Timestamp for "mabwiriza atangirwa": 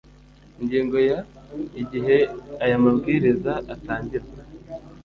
2.83-4.39